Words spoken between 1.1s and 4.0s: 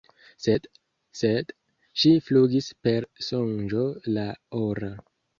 sed „ŝi flugis per sonĝo